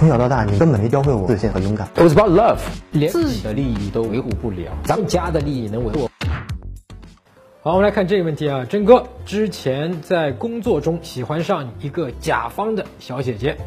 [0.00, 1.86] 从小到大，你根本没教会我自信和勇敢。
[1.94, 2.58] It was about love，
[2.90, 6.08] 连自己的利益都维护不了，咱们家的利益能维护？
[7.60, 13.58] 好，我们来看这个问题啊，真哥之前在工作中喜欢上一个甲方的小姐姐，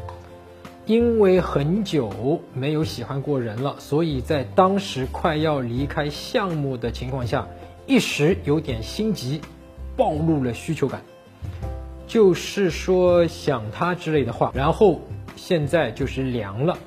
[0.88, 7.48] 因为很久没有喜欢过人了，所以在当时快要离开项目的情况下，
[7.86, 9.40] 一时有点心急，
[9.96, 11.00] 暴露了需求感，
[12.08, 15.00] 就是说想她之类的话，然后
[15.46, 16.78] 现在就是凉了。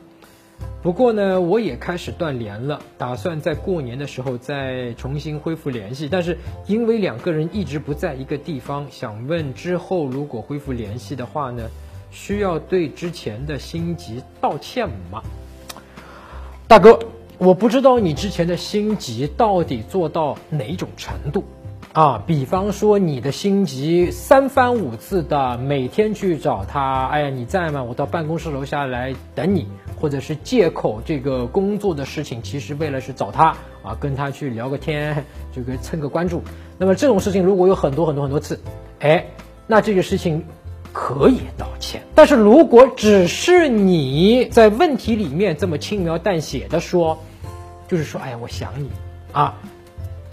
[0.82, 6.08] 不过呢，我也开始断联了，打算在过年的时候再重新恢复联系。
[6.10, 11.68] 但是因为两个人一直不在一个地方，想问之后如果恢复联系的话呢，
[12.10, 15.22] 需要对之前的心急道歉吗？
[16.66, 16.98] 大哥，
[17.36, 21.44] 我不知道你之前的心急到底做到哪种程度。
[21.96, 27.82] 啊，比方说你的心急三番五次的每天去找他，哎呀你在吗？
[27.82, 29.66] 我到办公室楼下来等你，
[29.98, 36.42] 或者是借口这个工作的事情，其实为了是找他啊，跟他去聊个天，这个蹭个关注。
[36.76, 38.60] 那么这种事情如果有很多很多很多次，
[38.98, 39.24] 哎，
[39.66, 40.44] 那这个事情
[40.92, 42.02] 可以道歉。
[42.14, 47.18] 但是如果只是你在问题里面这么轻描淡写的说，
[47.88, 48.90] 就是说哎呀我想你
[49.32, 49.54] 啊，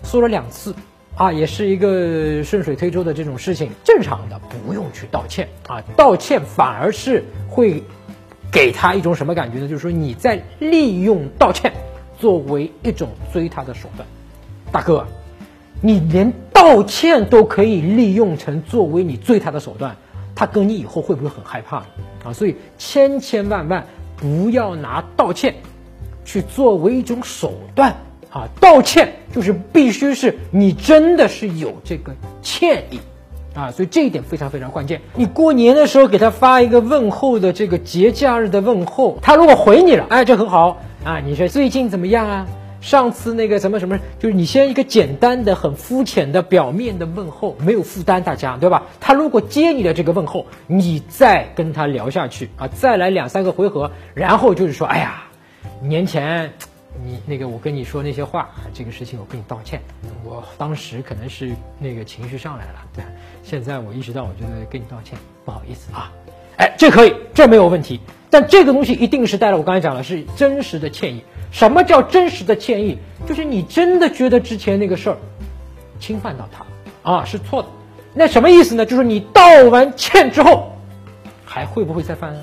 [0.04, 0.76] 说了两次。
[1.16, 5.80] 啊，也是一个顺水推舟的这种事情，正常的，不用去道歉啊。
[5.96, 7.84] 道歉反而是会
[8.52, 9.68] 给他一种什么感觉呢？
[9.68, 11.72] 就是说你在利用道歉
[12.18, 14.08] 作为一种追他的手段。
[14.72, 15.06] 大哥，
[15.82, 19.96] 你连道歉都可以利用成作为你追他的手段，
[20.34, 21.78] 他跟你以后会不会很害怕
[22.24, 22.34] 啊？
[22.34, 23.86] 所以千千万万
[24.18, 25.54] 不要拿道歉
[26.26, 27.96] 去作为一种手段。
[28.34, 33.00] 啊，道歉就是必须是你真的是有这个歉意，
[33.54, 35.00] 啊，所以这一点非常非常关键。
[35.14, 41.20] 你过年的时候给他发一个问候的这个节假日的问候，他如果回你了，哎，这很好啊。
[41.20, 42.48] 你说最近怎么样啊？
[42.82, 48.82] 上次那个什么什么，就是你先一个简单的、很肤浅的、表面的问候，没有负担，大家对吧？
[49.00, 55.24] 他如果接你的这个问候，你再跟他聊下去啊，再来两三个回合，然后就是说，哎呀，
[55.84, 56.52] 年前。
[57.02, 59.82] 你那个，我跟你说那些话，这个事情我跟你道歉。
[60.24, 63.04] 我当时可能是那个情绪上来了，对。
[63.42, 66.12] 现在我意识到，我觉得跟你道歉，不好意思啊。
[66.58, 68.00] 哎，这可以，这没有问题。
[68.30, 71.24] 但这个东西一定是带了我刚才讲的是真实的歉意。
[71.52, 72.98] 什么叫真实的歉意？
[73.28, 75.18] 就是你真的觉得之前那个事儿
[76.00, 77.68] 侵犯到他啊，是错的。
[78.14, 78.86] 那什么意思呢？
[78.86, 80.72] 就是你道完歉之后，
[81.44, 82.36] 还会不会再犯？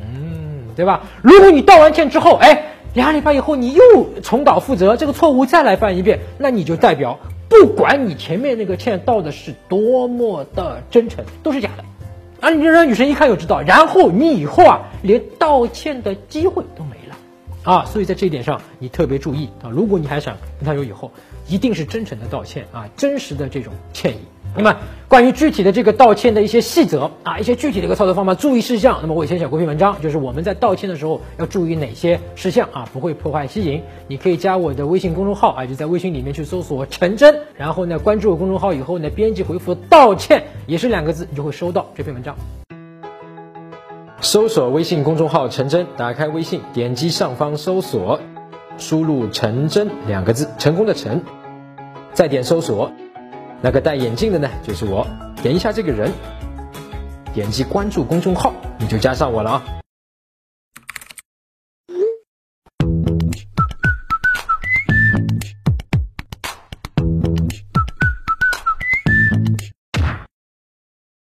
[0.00, 1.00] 嗯，对吧？
[1.22, 2.64] 如果你道完歉之后，哎。
[2.98, 7.16] 两礼拜以后，你又重蹈覆辙，这个错误再来犯一遍，那你就代表，
[7.48, 11.84] 不管你前面那个歉道的是多么的真诚，都是假的，
[12.40, 17.16] 啊，你让女生一看就知道，然后你以后啊，连道歉的机会都没了，
[17.62, 21.12] 啊，所以在这一点上你特别注意啊，如果你还想跟他有以后，
[21.46, 24.18] 一定是真诚的道歉啊，真实的这种歉意。
[24.58, 24.76] 那么，
[25.06, 33.82] 关于具体的这个道歉的一些细则啊，一些具体的一个操作方法、注意事项，那么我以前写过篇文章，就是我们在道歉的时候要注意哪些事项啊，不会破坏吸引。
[34.08, 42.34] 你可以加我的微信公众号啊，就在微信里面去搜索“陈真”，然后呢，关注公众号以后呢，编辑回复“道歉”也是两个字，你就会收到这篇文章。
[44.20, 48.18] 搜索微信公众号“陈真”，打开微信，点击上方搜索，
[48.76, 51.22] 输入“陈真”两个字，成功的“陈”，
[52.12, 52.90] 再点搜索。
[53.60, 55.06] 那个戴眼镜的呢，就是我。
[55.42, 56.12] 点一下这个人，
[57.32, 59.64] 点击关注公众号，你就加上我了啊。